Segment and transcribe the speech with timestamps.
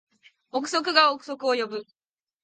[0.51, 1.85] 憶測が憶測を呼ぶ